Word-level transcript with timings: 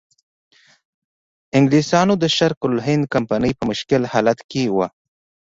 انګلیسانو 1.57 2.13
د 2.19 2.25
شرق 2.37 2.59
الهند 2.69 3.03
کمپنۍ 3.13 3.51
په 3.59 3.63
مشکل 3.71 4.01
حالت 4.13 4.39
کې 4.51 4.63
وه. 4.75 4.87